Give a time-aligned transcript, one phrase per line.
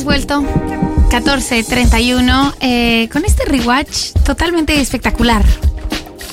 [0.00, 0.42] hemos vuelto.
[1.10, 5.44] 14.31 eh, con este rewatch totalmente espectacular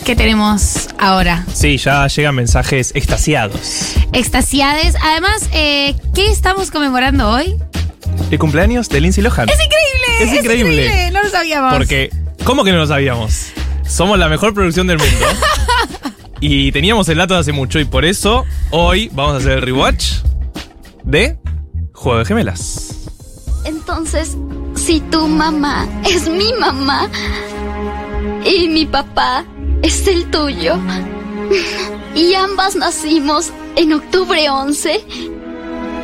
[0.05, 1.45] que tenemos ahora.
[1.53, 3.95] Sí, ya llegan mensajes extasiados.
[4.13, 4.95] Extasiades.
[5.01, 7.57] Además, eh, ¿qué estamos conmemorando hoy?
[8.31, 9.49] El cumpleaños de Lindsay Lohan.
[9.49, 10.07] ¡Es increíble!
[10.21, 11.11] Es increíble.
[11.11, 11.73] No lo sabíamos.
[11.73, 12.09] Porque,
[12.43, 13.47] ¿cómo que no lo sabíamos?
[13.85, 15.25] Somos la mejor producción del mundo.
[16.39, 19.61] y teníamos el dato de hace mucho y por eso hoy vamos a hacer el
[19.61, 20.19] rewatch
[21.03, 21.37] de
[21.93, 22.86] Juego de Gemelas.
[23.63, 24.37] Entonces,
[24.75, 27.09] si tu mamá es mi mamá
[28.45, 29.45] y mi papá
[29.81, 30.77] es el tuyo
[32.15, 35.05] y ambas nacimos en octubre 11,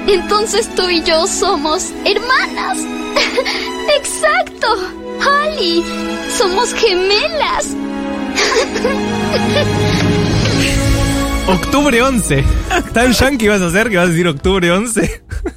[0.08, 2.78] entonces tú y yo somos hermanas.
[3.98, 4.68] Exacto,
[5.22, 5.84] Ali,
[6.38, 7.68] somos gemelas.
[11.48, 12.44] Octubre 11.
[12.94, 15.24] ¿Tan yankee vas a hacer que vas a decir octubre 11?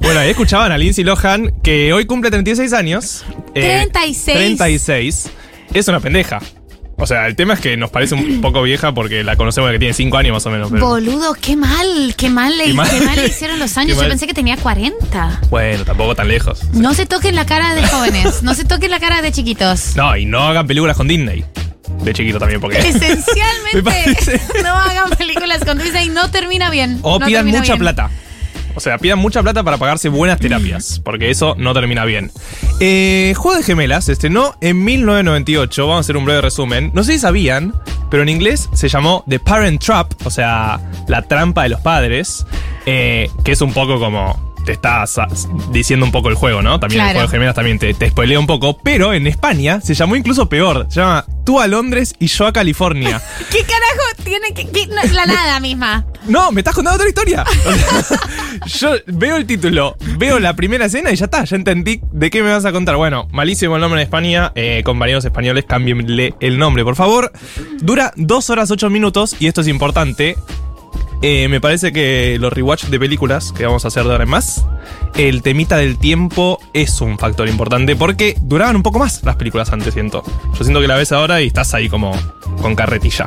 [0.00, 3.24] bueno, ahí escuchaban a Lindsay Lohan, que hoy cumple 36 años.
[3.54, 4.36] Eh, 36.
[4.36, 5.30] 36.
[5.74, 6.40] Es una pendeja.
[7.00, 9.74] O sea, el tema es que nos parece un poco vieja porque la conocemos de
[9.74, 10.70] que tiene 5 años más o menos.
[10.70, 10.84] Pero...
[10.86, 12.90] Boludo, qué mal, qué mal, le, Qué mal.
[12.90, 13.96] qué mal le hicieron los Qué años.
[13.96, 14.10] Yo mal.
[14.10, 15.42] pensé que tenía 40.
[15.50, 16.64] Bueno, tampoco tan lejos.
[16.72, 19.92] No se toquen la cara de jóvenes, no se toquen la cara de chiquitos.
[19.96, 21.44] No, y no hagan películas con Disney.
[22.02, 22.78] De chiquito también, porque.
[22.82, 26.98] Me Esencialmente, no hagan películas con Disney, no termina bien.
[27.02, 27.78] O no pidan mucha bien.
[27.78, 28.10] plata.
[28.78, 32.30] O sea, pidan mucha plata para pagarse buenas terapias, porque eso no termina bien.
[32.78, 35.82] Eh, Juego de Gemelas se estrenó en 1998.
[35.84, 36.92] Vamos a hacer un breve resumen.
[36.94, 37.74] No sé si sabían,
[38.08, 42.46] pero en inglés se llamó The Parent Trap, o sea, la trampa de los padres,
[42.86, 44.46] eh, que es un poco como.
[44.64, 45.04] Te está
[45.72, 46.78] diciendo un poco el juego, ¿no?
[46.78, 47.18] También el Claro.
[47.20, 48.78] juego de gemelas también te, te spoilea un poco.
[48.78, 50.86] Pero en España se llamó incluso peor.
[50.90, 53.20] Se llama Tú a Londres y yo a California.
[53.50, 54.86] ¿Qué carajo tiene que.?
[54.88, 56.04] no, la nada misma.
[56.28, 57.44] No, me estás contando otra historia.
[58.66, 62.42] Yo veo el título, veo la primera escena y ya está, ya entendí de qué
[62.42, 62.96] me vas a contar.
[62.96, 64.52] Bueno, malísimo el nombre en España.
[64.54, 67.32] Eh, compañeros españoles, cámbienle el nombre, por favor.
[67.80, 70.36] Dura 2 horas 8 minutos y esto es importante.
[71.22, 74.30] Eh, me parece que los rewatch de películas que vamos a hacer de ahora en
[74.30, 74.66] más,
[75.16, 79.72] el temita del tiempo es un factor importante porque duraban un poco más las películas
[79.72, 80.22] antes, siento.
[80.56, 82.12] Yo siento que la ves ahora y estás ahí como
[82.60, 83.26] con carretilla.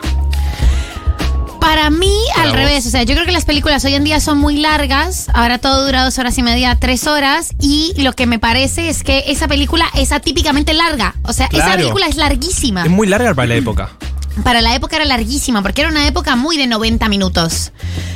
[1.72, 2.58] Para mí, Para al vos.
[2.58, 2.86] revés.
[2.86, 5.28] O sea, yo creo que las películas hoy en día son muy largas.
[5.34, 7.52] Ahora todo dura dos horas y media, tres horas.
[7.62, 11.16] Y lo que me parece es que esa película es atípicamente larga.
[11.24, 12.84] O sea, esa película es larguísima.
[12.84, 13.90] Es muy larga para la época.
[14.44, 17.72] Para la época era larguísima, porque era una época muy de 90 minutos.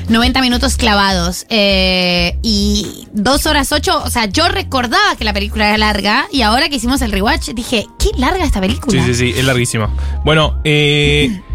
[0.10, 1.46] 90 minutos clavados.
[1.50, 4.02] Eh, y dos horas ocho.
[4.04, 6.28] O sea, yo recordaba que la película era larga.
[6.32, 9.02] Y ahora que hicimos el rewatch, dije, qué larga esta película.
[9.02, 9.90] Sí, sí, sí, es larguísima.
[10.26, 11.42] Bueno, eh,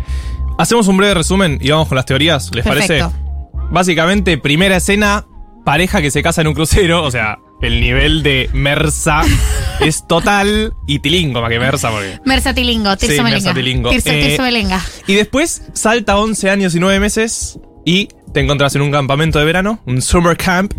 [0.60, 3.10] hacemos un breve resumen y vamos con las teorías, ¿les Perfecto.
[3.10, 3.70] parece?
[3.70, 5.26] Básicamente, primera escena,
[5.64, 9.22] pareja que se casa en un crucero, o sea, el nivel de Mersa
[9.80, 12.18] es total y tilingo más que Mersa, porque...
[12.24, 13.52] Mersatilingo, Tirso Sí, Melenga.
[13.52, 13.90] Mersatilingo.
[13.90, 15.02] Tirso, Eh, Tirso.
[15.06, 19.44] Y después salta 11 años y 9 meses y te encuentras en un campamento de
[19.44, 20.72] verano, un summer camp,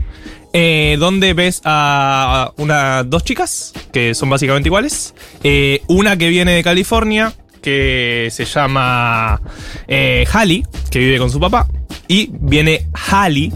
[0.53, 5.13] eh, donde ves a una, dos chicas que son básicamente iguales.
[5.43, 9.41] Eh, una que viene de California, que se llama
[9.87, 11.67] eh, Hallie, que vive con su papá.
[12.07, 13.51] Y viene Hallie,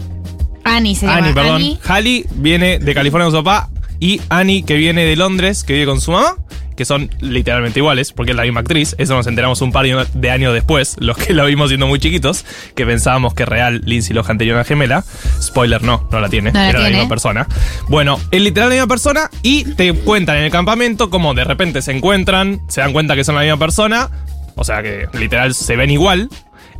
[0.66, 1.18] Annie se llama.
[1.18, 1.56] Annie, perdón.
[1.56, 1.78] Annie.
[1.86, 3.70] Hallie viene de California con su papá.
[4.00, 6.36] Y Annie, que viene de Londres, que vive con su mamá.
[6.76, 8.94] Que son literalmente iguales, porque es la misma actriz.
[8.98, 12.44] Eso nos enteramos un par de años después, los que la vimos siendo muy chiquitos,
[12.74, 15.04] que pensábamos que real Lindsay Lohan tenía una gemela.
[15.40, 16.52] Spoiler, no, no la tiene.
[16.52, 17.46] No la era la misma persona.
[17.88, 21.82] Bueno, es literal la misma persona y te cuentan en el campamento como de repente
[21.82, 24.10] se encuentran, se dan cuenta que son la misma persona.
[24.56, 26.30] O sea que literal se ven igual.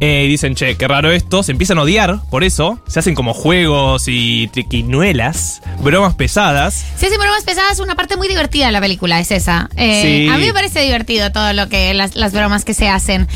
[0.01, 1.43] Eh, y dicen, che, qué raro esto.
[1.43, 2.79] Se empiezan a odiar por eso.
[2.87, 6.75] Se hacen como juegos y triquiñuelas, bromas pesadas.
[6.99, 9.69] Sí, sí, bromas pesadas, una parte muy divertida de la película es esa.
[9.77, 10.29] Eh, Sí.
[10.29, 13.27] A mí me parece divertido todo lo que, las, las bromas que se hacen.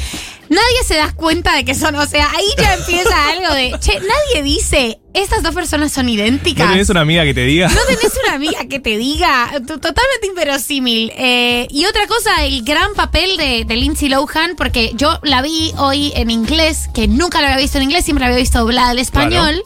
[0.48, 3.92] Nadie se da cuenta de que son, o sea, ahí ya empieza algo de, che,
[4.01, 6.66] nadie dice, estas dos personas son idénticas.
[6.66, 7.68] ¿No tenés una amiga que te diga?
[7.68, 11.12] No tenés una amiga que te diga, totalmente inverosímil.
[11.16, 15.72] Eh, y otra cosa, el gran papel de, de Lindsay Lohan, porque yo la vi
[15.78, 18.91] hoy en inglés, que nunca la había visto en inglés, siempre la había visto doblada
[18.91, 19.62] al español.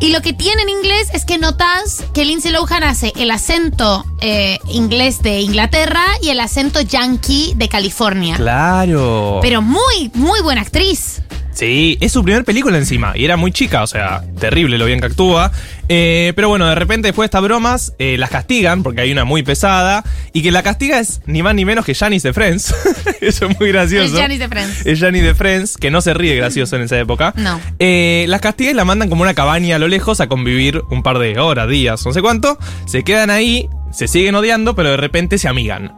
[0.00, 4.04] Y lo que tiene en inglés es que notas que Lindsay Lohan hace el acento
[4.20, 8.34] eh, inglés de Inglaterra y el acento yankee de California.
[8.36, 9.38] Claro.
[9.42, 11.22] Pero muy, muy buena actriz.
[11.52, 13.12] Sí, es su primer película encima.
[13.14, 15.52] Y era muy chica, o sea, terrible lo bien que actúa.
[15.88, 19.24] Eh, pero bueno, de repente después de estas bromas, eh, las castigan, porque hay una
[19.24, 20.02] muy pesada.
[20.32, 22.74] Y que la castiga es ni más ni menos que Janice de Friends.
[23.20, 24.14] Eso es muy gracioso.
[24.14, 24.86] Es Janice de Friends.
[24.86, 27.34] Es Janice de Friends, que no se ríe gracioso en esa época.
[27.36, 27.60] No.
[27.78, 31.02] Eh, las castiga y la mandan como una cabaña a lo lejos a convivir un
[31.02, 32.58] par de horas, días, no sé cuánto.
[32.86, 35.94] Se quedan ahí, se siguen odiando, pero de repente se amigan.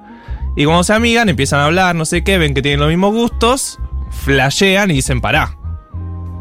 [0.56, 3.12] Y cuando se amigan, empiezan a hablar, no sé qué, ven que tienen los mismos
[3.12, 3.80] gustos,
[4.14, 5.56] flashean y dicen, pará.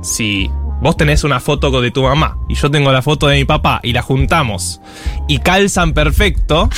[0.02, 0.50] Si
[0.82, 3.80] vos tenés una foto de tu mamá y yo tengo la foto de mi papá
[3.84, 4.82] y la juntamos
[5.28, 6.70] y calzan perfecto,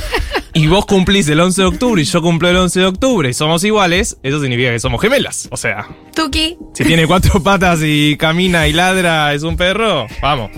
[0.52, 3.34] y vos cumplís el 11 de octubre y yo cumplo el 11 de octubre y
[3.34, 5.48] somos iguales, eso significa que somos gemelas.
[5.50, 6.58] O sea, Tuki.
[6.74, 10.50] si tiene cuatro patas y camina y ladra, es un perro, vamos.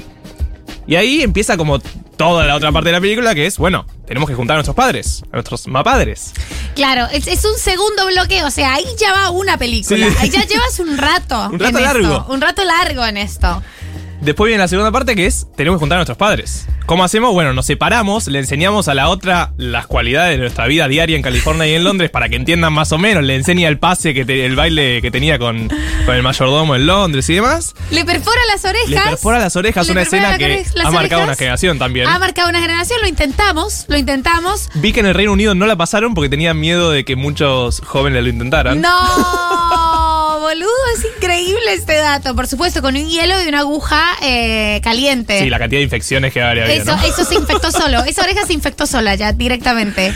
[0.86, 1.80] Y ahí empieza como
[2.16, 4.76] toda la otra parte de la película, que es, bueno, tenemos que juntar a nuestros
[4.76, 6.32] padres, a nuestros mapadres.
[6.74, 10.06] Claro, es, es un segundo bloque, o sea, ahí ya va una película.
[10.08, 10.16] Sí.
[10.20, 11.48] Ahí ya llevas un rato.
[11.50, 12.02] Un rato en largo.
[12.02, 13.62] esto, un rato largo en esto.
[14.26, 16.66] Después viene la segunda parte que es, tenemos que juntar a nuestros padres.
[16.84, 17.32] ¿Cómo hacemos?
[17.32, 21.22] Bueno, nos separamos, le enseñamos a la otra las cualidades de nuestra vida diaria en
[21.22, 23.22] California y en Londres para que entiendan más o menos.
[23.22, 25.68] Le enseña el pase, que te- el baile que tenía con,
[26.04, 27.74] con el mayordomo en Londres y demás.
[27.92, 28.88] Le perfora las orejas.
[28.90, 32.08] Le perfora las orejas, Le una perfora escena que las ha marcado una generación también.
[32.08, 34.68] Ha marcado una generación, lo intentamos, lo intentamos.
[34.74, 37.80] Vi que en el Reino Unido no la pasaron porque tenían miedo de que muchos
[37.86, 38.80] jóvenes lo intentaran.
[38.80, 38.90] No,
[40.46, 42.34] boludo, es increíble este dato.
[42.36, 45.40] Por supuesto, con un hielo y una aguja eh, caliente.
[45.40, 47.02] Sí, la cantidad de infecciones que habría habido, eso, ¿no?
[47.04, 48.04] eso se infectó solo.
[48.04, 50.12] Esa oreja se infectó sola ya, directamente.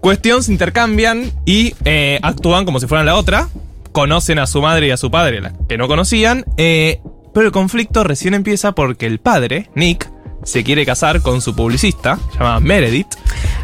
[0.00, 3.48] Cuestión, se intercambian y eh, actúan como si fueran la otra.
[3.92, 6.44] Conocen a su madre y a su padre, la que no conocían.
[6.56, 7.00] eh,
[7.32, 10.08] pero el conflicto recién empieza porque el padre, Nick,
[10.44, 13.08] se quiere casar con su publicista, llamada Meredith.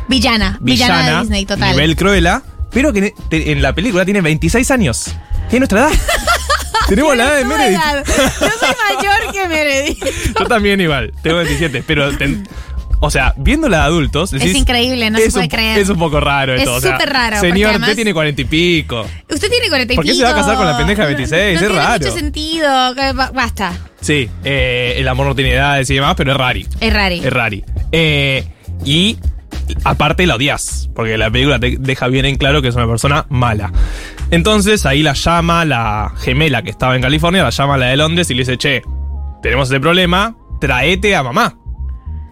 [0.08, 1.70] Villana, villana, de Disney, total.
[1.70, 2.42] Nivel Cruella,
[2.72, 5.14] pero que en la película tiene 26 años.
[5.50, 5.90] Tiene nuestra edad.
[6.88, 7.78] Tenemos la edad de Meredith.
[7.78, 8.04] edad.
[8.06, 10.04] Yo soy mayor que Meredith.
[10.38, 12.16] Yo también igual, tengo 27, pero...
[12.16, 12.46] ten-
[13.02, 14.30] o sea, viéndola de adultos...
[14.30, 15.78] decís, increíble, no se es puede un- creer.
[15.78, 16.80] Es un poco raro Es esto.
[16.82, 19.06] sea, súper raro, porque Señor, además- usted tiene 40 y pico.
[19.30, 20.26] Usted tiene 40 y ¿Por qué se pico.
[20.26, 21.30] va a casar con la pendeja de 26?
[21.40, 21.98] No, no Es tiene raro.
[22.04, 22.94] mucho sentido.
[23.32, 23.72] Basta.
[24.02, 26.66] Sí, eh, el amor no tiene edades y demás, pero es rari.
[26.78, 27.20] Es rari.
[27.24, 27.64] Es rari.
[27.90, 28.44] Eh,
[28.84, 29.16] y
[29.84, 33.24] aparte la odias, porque la película te deja bien en claro que es una persona
[33.30, 33.72] mala.
[34.30, 38.30] Entonces ahí la llama la gemela que estaba en California, la llama la de Londres
[38.30, 38.82] y le dice, che,
[39.42, 41.56] tenemos ese problema, traete a mamá.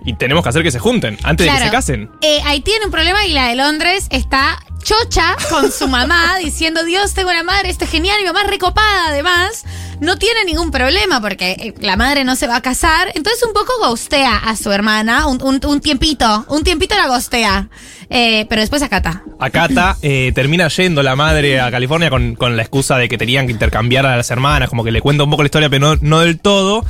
[0.05, 2.11] Y tenemos que hacer que se junten antes de que se casen.
[2.23, 6.83] Eh, ahí tiene un problema y la de Londres está chocha con su mamá diciendo,
[6.85, 9.65] Dios, tengo una madre, esto es genial, mi mamá recopada además.
[10.01, 13.11] No tiene ningún problema porque eh, la madre no se va a casar.
[13.17, 17.69] Entonces un poco ghostea a su hermana, un, un- un tiempito, un tiempito la ghostea.
[18.11, 19.23] Eh, pero después acata.
[19.41, 23.47] Akata eh, termina yendo la madre a California con, con la excusa de que tenían
[23.47, 25.99] que intercambiar a las hermanas, como que le cuenta un poco la historia, pero no,
[26.01, 26.85] no del todo.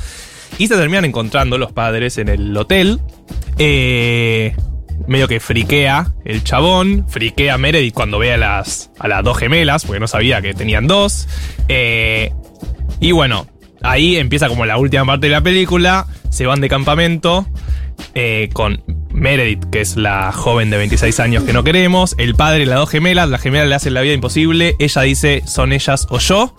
[0.59, 3.01] Y se terminan encontrando los padres en el hotel.
[3.59, 4.55] Eh,
[5.07, 9.85] medio que friquea el chabón, friquea Meredith cuando ve a las, a las dos gemelas,
[9.85, 11.29] porque no sabía que tenían dos.
[11.69, 12.33] Eh,
[13.01, 13.47] y bueno,
[13.83, 16.07] ahí empieza como la última parte de la película.
[16.31, 17.47] Se van de campamento
[18.15, 22.15] eh, con Meredith, que es la joven de 26 años que no queremos.
[22.19, 23.29] El padre, las dos gemelas.
[23.29, 24.77] La gemela le hace la vida imposible.
[24.79, 26.55] Ella dice, son ellas o yo.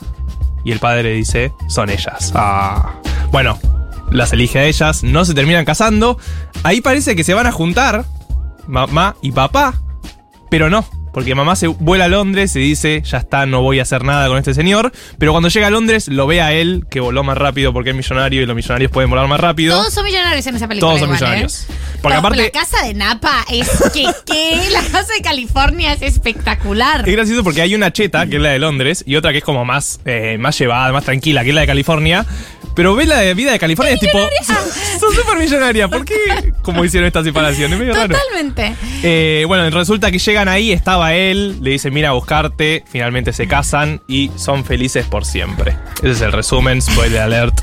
[0.66, 2.32] Y el padre dice, son ellas.
[2.36, 3.00] Ah.
[3.32, 3.60] Bueno,
[4.12, 5.04] las elige a ellas.
[5.04, 6.18] No se terminan casando.
[6.64, 8.06] Ahí parece que se van a juntar.
[8.70, 9.74] Mamá y papá.
[10.50, 13.82] Pero no, porque mamá se vuela a Londres y dice, ya está, no voy a
[13.82, 14.92] hacer nada con este señor.
[15.18, 17.96] Pero cuando llega a Londres, lo ve a él, que voló más rápido porque es
[17.96, 19.76] millonario y los millonarios pueden volar más rápido.
[19.76, 20.92] Todos son millonarios en esa película.
[20.92, 21.26] Todos son igual, ¿eh?
[21.26, 21.68] millonarios.
[22.02, 27.08] Porque aparte, La casa de Napa es que, que la casa de California es espectacular.
[27.08, 29.44] es gracioso porque hay una cheta, que es la de Londres, y otra que es
[29.44, 32.26] como más, eh, más llevada, más tranquila, que es la de California.
[32.80, 34.18] Pero ve la vida de California es tipo,
[35.02, 35.90] son súper millonaria.
[35.90, 36.54] ¿Por qué?
[36.62, 37.74] Como hicieron esta separación?
[37.74, 38.16] Es medio raro.
[38.16, 38.74] Totalmente.
[39.04, 43.50] Eh, bueno, resulta que llegan ahí, estaba él, le dice, mira a buscarte, finalmente se
[43.50, 45.76] casan y son felices por siempre.
[45.98, 47.60] Ese es el resumen, spoiler alert,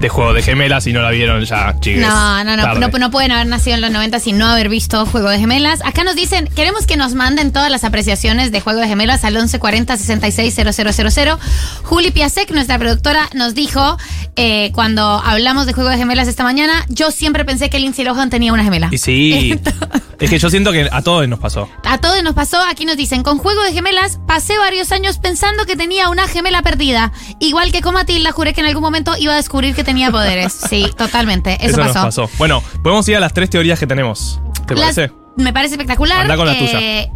[0.00, 2.00] de Juego de Gemelas, si no la vieron ya, chiques.
[2.00, 5.04] No, no, no, no, no pueden haber nacido en los 90 sin no haber visto
[5.04, 5.80] Juego de Gemelas.
[5.84, 9.34] Acá nos dicen, queremos que nos manden todas las apreciaciones de Juego de Gemelas al
[9.34, 11.36] 1140 660000.
[11.82, 13.98] Juli Piasek, nuestra productora, nos dijo
[14.36, 18.30] eh, cuando hablamos de Juego de Gemelas esta mañana, yo siempre pensé que Lindsay Lohan
[18.30, 18.88] tenía una gemela.
[18.90, 19.60] Y sí,
[20.18, 21.68] es que yo siento que a todos nos pasó.
[21.84, 25.66] A todos nos pasó, aquí nos dicen, con Juego de Gemelas pasé varios años pensando
[25.66, 27.12] que tenía una gemela perdida.
[27.38, 30.52] Igual que con Matilda, juré que en algún momento iba a descubrir que tenía poderes.
[30.52, 31.94] Sí, totalmente, eso, Eso, pasó.
[31.94, 32.30] nos pasó.
[32.38, 34.40] Bueno, podemos ir a las tres teorías que tenemos.
[34.66, 35.12] ¿Te Las- parece?
[35.36, 36.22] me parece espectacular.
[36.22, 37.10] Anda con la Eh,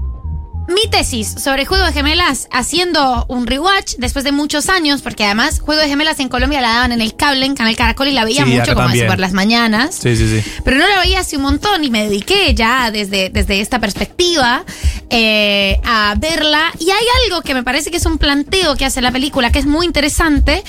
[0.66, 5.60] Mi tesis sobre Juego de Gemelas, haciendo un rewatch después de muchos años, porque además
[5.60, 8.24] Juego de Gemelas en Colombia la daban en el cable, en Canal Caracol, y la
[8.24, 9.94] veía Sí, mucho como así por las mañanas.
[9.94, 10.50] Sí, sí, sí.
[10.64, 14.64] Pero no la veía hace un montón y me dediqué ya desde, desde esta perspectiva
[15.10, 16.72] eh, a verla.
[16.78, 19.58] Y hay algo que me parece que es un planteo que hace la película que
[19.58, 20.64] es muy interesante,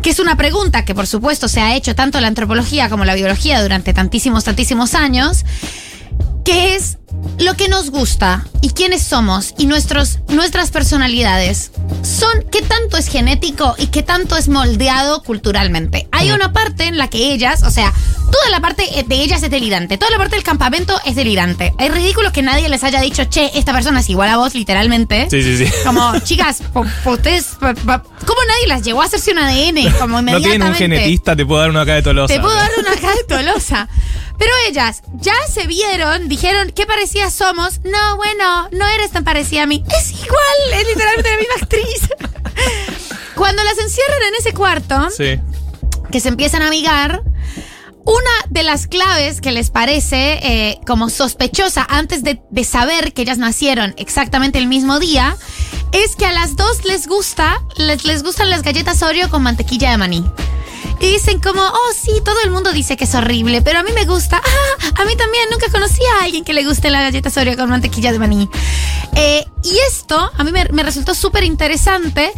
[0.00, 3.14] que es una pregunta que por supuesto se ha hecho tanto la antropología como la
[3.16, 5.44] biología durante tantísimos, tantísimos años,
[6.50, 6.96] que es
[7.38, 11.70] lo que nos gusta y quiénes somos y nuestros, nuestras personalidades
[12.02, 16.08] son qué tanto es genético y qué tanto es moldeado culturalmente.
[16.12, 17.92] Hay una parte en la que ellas, o sea,
[18.32, 21.72] toda la parte de ellas es delirante, toda la parte del campamento es delirante.
[21.78, 25.28] Es ridículo que nadie les haya dicho, che, esta persona es igual a vos, literalmente.
[25.30, 25.72] Sí, sí, sí.
[25.84, 27.66] Como, chicas, po- po- ustedes, po-
[28.26, 29.92] ¿cómo nadie las llevó a hacerse un ADN?
[30.00, 30.78] Como No tienen un inmediatamente.
[30.78, 32.34] genetista, te puedo dar una acá de Tolosa.
[32.34, 33.88] Te puedo dar una acá de Tolosa.
[34.40, 37.80] Pero ellas ya se vieron, dijeron qué parecidas somos.
[37.84, 39.84] No, bueno, no eres tan parecida a mí.
[39.96, 42.08] Es igual, es literalmente la misma actriz.
[43.36, 45.38] Cuando las encierran en ese cuarto, Sí.
[46.10, 47.22] que se empiezan a amigar,
[48.06, 53.22] una de las claves que les parece eh, como sospechosa antes de, de saber que
[53.22, 55.36] ellas nacieron exactamente el mismo día
[55.92, 59.90] es que a las dos les gusta, les, les gustan las galletas Oreo con mantequilla
[59.90, 60.24] de maní.
[61.00, 63.90] Y dicen como, oh sí, todo el mundo dice que es horrible, pero a mí
[63.92, 64.40] me gusta.
[64.82, 67.70] Ah, a mí también, nunca conocí a alguien que le guste la galleta Oreo con
[67.70, 68.48] mantequilla de maní.
[69.14, 72.32] Eh, y esto a mí me, me resultó súper interesante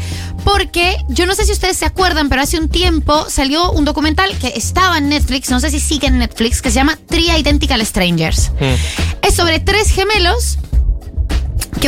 [0.44, 4.36] porque yo no sé si ustedes se acuerdan, pero hace un tiempo salió un documental
[4.38, 7.84] que estaba en Netflix, no sé si sigue en Netflix, que se llama Three Identical
[7.84, 8.50] Strangers.
[8.60, 9.26] Mm.
[9.26, 10.58] Es sobre tres gemelos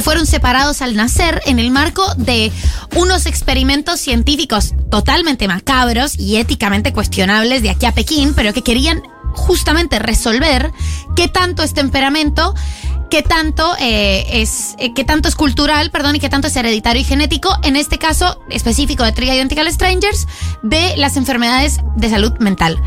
[0.04, 2.52] fueron separados al nacer en el marco de
[2.94, 9.02] unos experimentos científicos totalmente macabros y éticamente cuestionables de aquí a Pekín, pero que querían
[9.32, 10.70] justamente resolver
[11.16, 12.54] qué tanto es temperamento,
[13.11, 17.00] qué tanto eh, es eh, qué tanto es cultural, perdón, y qué tanto es hereditario
[17.00, 20.28] y genético, en este caso específico de Three Identical Strangers,
[20.62, 22.78] de las enfermedades de salud mental.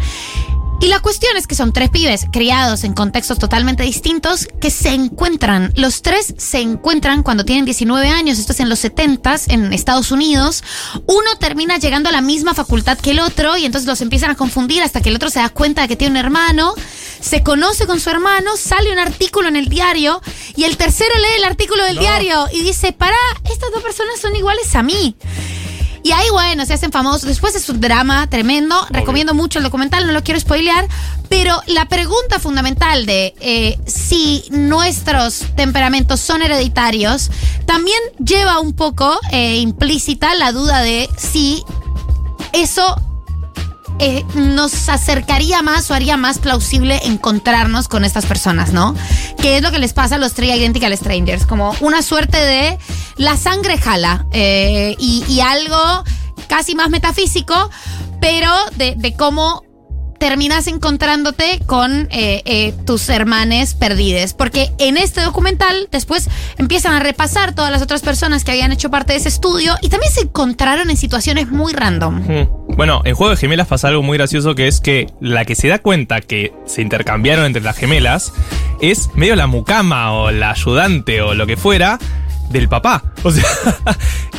[0.79, 4.89] Y la cuestión es que son tres pibes criados en contextos totalmente distintos que se
[4.89, 5.73] encuentran.
[5.75, 10.11] Los tres se encuentran cuando tienen 19 años, esto es en los 70s en Estados
[10.11, 10.63] Unidos.
[11.07, 14.35] Uno termina llegando a la misma facultad que el otro y entonces los empiezan a
[14.35, 16.75] confundir hasta que el otro se da cuenta de que tiene un hermano,
[17.19, 20.21] se conoce con su hermano, sale un artículo en el diario
[20.55, 22.01] y el tercero lee el artículo del No.
[22.01, 23.17] diario y dice, para,
[23.51, 25.15] estas dos personas son iguales a mí.
[26.07, 27.23] Y ahí, bueno, se hacen famosos.
[27.23, 28.87] Después es un drama tremendo.
[28.91, 30.87] Recomiendo mucho el documental, no lo quiero spoilear.
[31.27, 37.29] Pero la pregunta fundamental de eh, si nuestros temperamentos son hereditarios
[37.65, 41.61] también lleva un poco eh, implícita la duda de si
[42.53, 42.95] eso
[43.99, 48.95] eh, nos acercaría más o haría más plausible encontrarnos con estas personas, ¿no?
[49.41, 52.77] Que es lo que les pasa a los Three Identical Strangers, como una suerte de
[53.15, 56.03] la sangre jala eh, y, algo
[56.47, 57.71] casi más metafísico,
[58.21, 59.63] pero de, cómo
[60.19, 64.33] terminas encontrándote con eh, tus hermanes perdides.
[64.33, 68.91] Porque en este documental después empiezan a repasar todas las otras personas que habían hecho
[68.91, 72.21] parte de ese estudio y también se encontraron en situaciones muy random.
[72.21, 72.56] Mm.
[72.77, 75.67] Bueno, en Juego de Gemelas pasa algo muy gracioso que es que la que se
[75.67, 78.33] da cuenta que se intercambiaron entre las gemelas
[78.81, 81.97] es medio la mucama o la ayudante o lo que fuera
[82.51, 83.03] del papá.
[83.23, 83.43] O sea,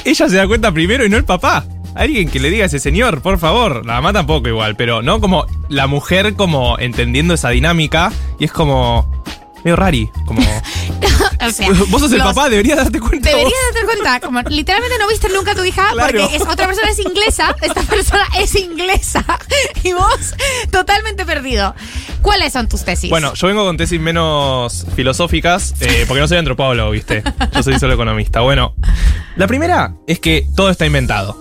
[0.05, 1.65] ella se da cuenta primero y no el papá.
[1.97, 3.85] Alguien que le diga a ese señor, por favor.
[3.85, 8.53] La mamá tampoco igual, pero no como la mujer como entendiendo esa dinámica y es
[8.53, 9.11] como
[9.65, 10.41] medio rari, como
[11.41, 13.29] O sea, vos sos el papá, deberías darte cuenta.
[13.29, 13.75] Deberías vos.
[13.75, 16.19] darte cuenta, como literalmente no viste nunca a tu hija Claro.
[16.19, 19.25] porque es, otra persona es inglesa, esta persona es inglesa
[19.85, 20.35] y vos
[20.73, 21.75] totalmente perdido.
[22.23, 23.09] ¿Cuáles son tus tesis?
[23.11, 27.23] Bueno, yo vengo con tesis menos filosóficas, eh, porque no soy antropólogo, ¿viste?
[27.55, 28.41] Yo soy solo economista.
[28.41, 28.75] Bueno,
[29.37, 31.39] la primera es que todo está inventado.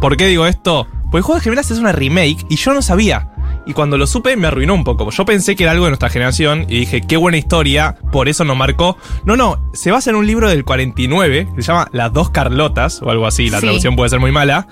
[0.00, 0.86] ¿Por qué digo esto?
[1.10, 3.28] Porque Juego de Gemelas es una remake y yo no sabía.
[3.66, 5.10] Y cuando lo supe me arruinó un poco.
[5.10, 8.44] Yo pensé que era algo de nuestra generación y dije, qué buena historia, por eso
[8.44, 8.96] nos marcó.
[9.24, 13.02] No, no, se basa en un libro del 49 que se llama Las dos Carlotas
[13.02, 13.64] o algo así, la Sí.
[13.66, 14.68] traducción puede ser muy mala.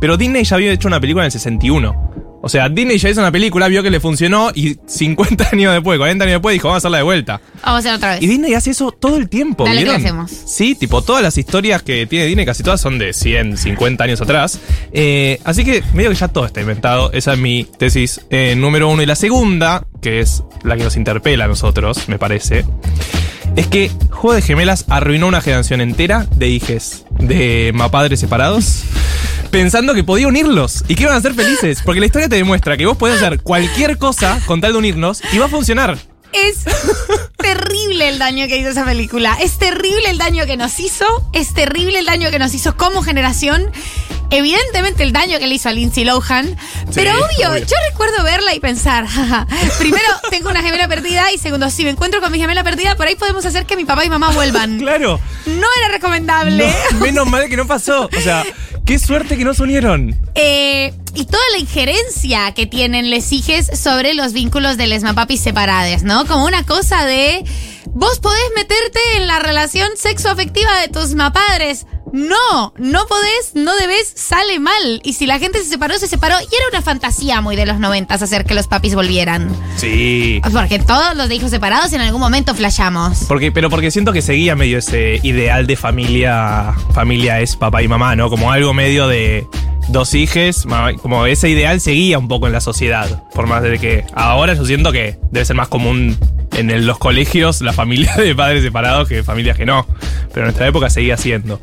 [0.00, 1.94] Pero Disney ya había hecho una película en el 61.
[2.42, 5.98] O sea, Disney ya hizo una película, vio que le funcionó y 50 años después,
[5.98, 7.40] 40 años después dijo, vamos a hacerla de vuelta.
[7.62, 8.22] Vamos a hacer otra vez.
[8.22, 9.96] Y Disney hace eso todo el tiempo, Dale, ¿vieron?
[9.96, 10.30] ¿qué hacemos?
[10.30, 14.20] Sí, tipo, todas las historias que tiene Disney, casi todas son de 100, 50 años
[14.20, 14.60] atrás.
[14.92, 17.10] Eh, así que medio que ya todo está inventado.
[17.12, 19.02] Esa es mi tesis eh, número uno.
[19.02, 22.64] Y la segunda, que es la que nos interpela a nosotros, me parece,
[23.56, 28.84] es que Juego de Gemelas arruinó una generación entera de hijes de mapadres separados.
[29.50, 31.80] Pensando que podía unirlos y que iban a ser felices.
[31.84, 35.22] Porque la historia te demuestra que vos podés hacer cualquier cosa con tal de unirnos
[35.32, 35.98] y va a funcionar.
[36.32, 36.64] Es
[37.38, 39.36] terrible el daño que hizo esa película.
[39.40, 41.06] Es terrible el daño que nos hizo.
[41.32, 43.70] Es terrible el daño que nos hizo como generación.
[44.30, 46.56] Evidentemente el daño que le hizo a Lindsay Lohan.
[46.94, 47.64] pero obvio, obvio.
[47.64, 49.46] yo recuerdo verla y pensar, jaja,
[49.78, 53.06] primero tengo una gemela perdida y segundo, si me encuentro con mi gemela perdida, por
[53.06, 54.78] ahí podemos hacer que mi papá y mamá vuelvan.
[54.86, 55.20] Claro.
[55.46, 56.72] No era recomendable.
[56.92, 58.08] No, menos mal que no pasó.
[58.16, 58.44] O sea,
[58.86, 60.16] qué suerte que no se unieron.
[60.34, 65.40] Eh, y toda la injerencia que tienen les hijes sobre los vínculos de les mapapis
[65.40, 66.24] separades, ¿no?
[66.26, 67.44] Como una cosa de
[67.86, 71.86] vos podés meterte en la relación sexoafectiva de tus mapadres.
[72.16, 75.00] No, no podés, no debes, sale mal.
[75.04, 76.34] Y si la gente se separó, se separó.
[76.40, 79.48] Y era una fantasía muy de los noventas hacer que los papis volvieran.
[79.76, 80.40] Sí.
[80.50, 83.24] Porque todos los de hijos separados en algún momento flashamos.
[83.28, 86.72] Porque, pero porque siento que seguía medio ese ideal de familia.
[86.94, 88.30] Familia es papá y mamá, ¿no?
[88.30, 89.46] Como algo medio de
[89.88, 90.66] dos hijes.
[91.02, 93.24] Como ese ideal seguía un poco en la sociedad.
[93.34, 96.16] Por más de que ahora yo siento que debe ser más común
[96.56, 99.86] en el- los colegios la familia de padres separados que familias que no.
[100.28, 101.60] Pero en nuestra época seguía siendo.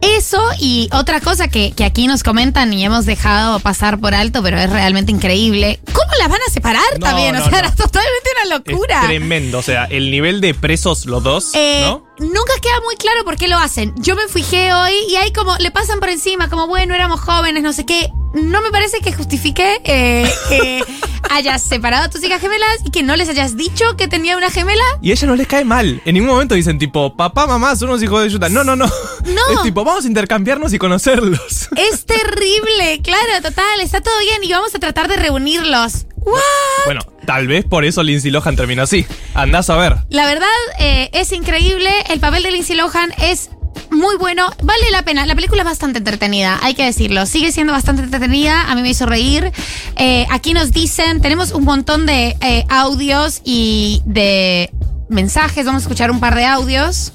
[0.00, 4.42] Eso y otra cosa que, que aquí nos comentan y hemos dejado pasar por alto,
[4.42, 5.80] pero es realmente increíble.
[5.92, 7.32] ¿Cómo las van a separar No, también?
[7.34, 7.58] no, o sea, no.
[7.58, 9.00] era totalmente una locura.
[9.02, 9.58] Es tremendo.
[9.58, 12.04] O sea, el nivel de presos los dos, Eh, ¿no?
[12.18, 13.92] Nunca queda muy claro por qué lo hacen.
[13.98, 17.62] Yo me fijé hoy y ahí como le pasan por encima, como bueno, éramos jóvenes,
[17.62, 18.10] no sé qué.
[18.32, 20.82] No me parece que justifique eh, que
[21.30, 24.50] hayas separado a tus hijas gemelas y que no les hayas dicho que tenía una
[24.50, 24.84] gemela.
[25.02, 26.00] Y a ella no les cae mal.
[26.06, 28.48] En ningún momento dicen tipo, papá, mamá, son unos hijos de yuta.
[28.48, 28.86] No, no, no.
[28.86, 29.42] No.
[29.56, 31.68] Es tipo, vamos a intercambiarnos y conocerlos.
[31.76, 36.05] Es terrible, claro, total, está todo bien y vamos a tratar de reunirlos.
[36.26, 36.84] ¿What?
[36.84, 39.06] Bueno, tal vez por eso Lindsay Lohan terminó así.
[39.34, 39.96] Andás a ver.
[40.10, 40.46] La verdad
[40.78, 41.90] eh, es increíble.
[42.10, 43.50] El papel de Lindsay Lohan es
[43.90, 44.50] muy bueno.
[44.62, 45.24] Vale la pena.
[45.26, 47.24] La película es bastante entretenida, hay que decirlo.
[47.26, 48.70] Sigue siendo bastante entretenida.
[48.70, 49.52] A mí me hizo reír.
[49.96, 54.70] Eh, aquí nos dicen, tenemos un montón de eh, audios y de
[55.08, 55.64] mensajes.
[55.64, 57.12] Vamos a escuchar un par de audios.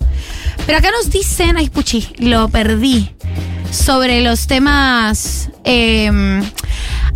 [0.65, 3.13] Pero acá nos dicen, ay, puchi, lo perdí.
[3.71, 5.49] Sobre los temas.
[5.63, 6.41] eh,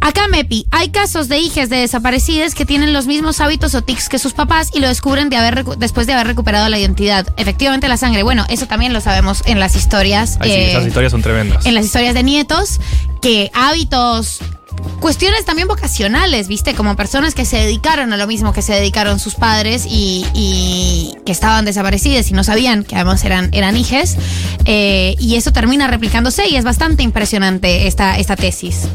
[0.02, 4.08] Acá, Mepi, hay casos de hijas de desaparecidas que tienen los mismos hábitos o tics
[4.08, 7.26] que sus papás y lo descubren de haber después de haber recuperado la identidad.
[7.38, 8.22] Efectivamente, la sangre.
[8.22, 10.38] Bueno, eso también lo sabemos en las historias.
[10.42, 11.66] Ay, sí, eh, esas historias son tremendas.
[11.66, 12.80] en las historias de nietos,
[13.22, 14.40] que hábitos,
[15.00, 16.74] cuestiones también vocacionales, ¿viste?
[16.74, 21.32] Como personas que se dedicaron a lo mismo que se dedicaron sus padres y, que
[21.32, 24.18] estaban desaparecidas y no sabían que además eran, eran hijes.
[24.66, 28.88] eh, y eso termina replicándose y es bastante impresionante esta, esta tesis.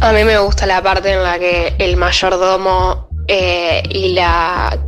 [0.00, 4.78] A mí me gusta la parte en la que el mayordomo eh, y la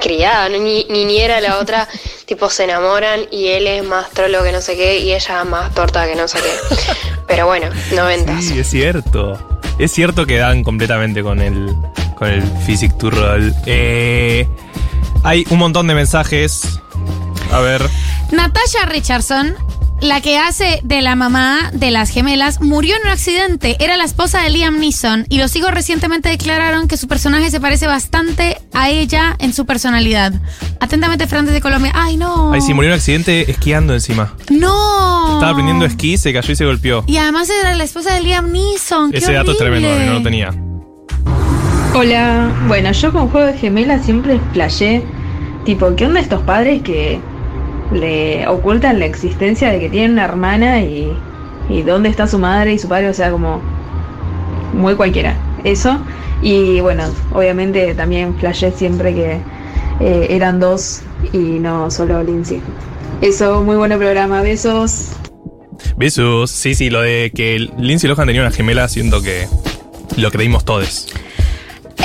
[0.00, 1.88] criada, no, ni, niñera, la otra,
[2.26, 5.72] tipo se enamoran y él es más trolo que no sé qué y ella más
[5.74, 6.76] torta que no sé qué.
[7.26, 8.44] Pero bueno, noventas.
[8.44, 9.38] Sí, es cierto.
[9.78, 11.74] Es cierto que dan completamente con el,
[12.16, 13.54] con el Physic to Roll.
[13.66, 14.46] Eh,
[15.22, 16.80] hay un montón de mensajes.
[17.52, 17.82] A ver.
[18.30, 19.56] Natasha Richardson,
[20.00, 23.76] la que hace de la mamá de las gemelas, murió en un accidente.
[23.80, 27.60] Era la esposa de Liam Neeson y los hijos recientemente declararon que su personaje se
[27.60, 30.32] parece bastante a ella en su personalidad.
[30.80, 31.92] Atentamente, Fran de Colombia.
[31.94, 32.52] Ay, no.
[32.52, 34.34] Ay, sí, murió en un accidente esquiando encima.
[34.50, 35.34] No.
[35.34, 37.04] Estaba aprendiendo esquí, se cayó y se golpeó.
[37.06, 39.10] Y además era la esposa de Liam Neeson.
[39.10, 40.50] Qué Ese dato es tremendo, no lo tenía.
[41.94, 45.02] Hola, bueno, yo con Juego de Gemelas siempre flashé,
[45.64, 47.20] tipo, ¿qué onda estos padres que
[47.92, 51.12] le ocultan la existencia de que tienen una hermana y,
[51.68, 53.08] y dónde está su madre y su padre?
[53.08, 53.60] O sea, como
[54.72, 55.36] muy cualquiera.
[55.64, 55.98] Eso.
[56.42, 59.38] Y bueno, obviamente también flashé siempre que
[60.00, 62.62] eh, eran dos y no solo Lindsay.
[63.20, 65.10] Eso, muy buen programa, besos.
[65.96, 66.50] Besos.
[66.50, 69.46] Sí, sí, lo de que Lindsay Lohan tenía una gemela, siento que
[70.16, 71.08] lo creímos todos.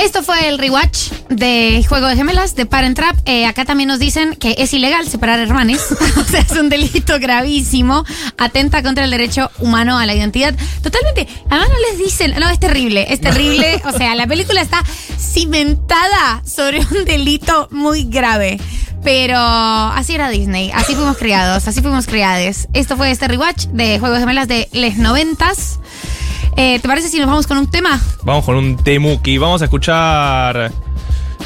[0.02, 3.16] Esto fue el rewatch de Juego de Gemelas de Parent Trap.
[3.24, 5.86] Eh, acá también nos dicen que es ilegal separar hermanes.
[6.16, 8.04] o sea, es un delito gravísimo.
[8.38, 10.54] Atenta contra el derecho humano a la identidad.
[10.82, 11.26] Totalmente.
[11.48, 12.34] Además no les dicen.
[12.38, 13.06] No, es terrible.
[13.12, 13.82] Es terrible.
[13.86, 14.82] O sea, la película está
[15.18, 18.58] cimentada sobre un delito muy grave.
[19.02, 20.72] Pero así era Disney.
[20.74, 21.68] Así fuimos criados.
[21.68, 22.68] Así fuimos criades.
[22.72, 25.78] Esto fue este rewatch de Juegos de Gemelas de les noventas.
[26.56, 28.00] Eh, ¿Te parece si nos vamos con un tema?
[28.22, 29.36] Vamos con un Temuki.
[29.38, 30.72] Vamos a escuchar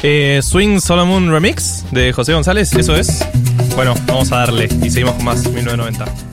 [0.03, 2.73] eh, Swing Solomon Remix de José González.
[2.73, 3.25] Eso es.
[3.75, 6.30] Bueno, vamos a darle y seguimos con más 1990.